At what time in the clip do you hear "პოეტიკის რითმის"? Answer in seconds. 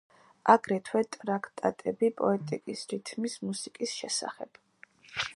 2.21-3.35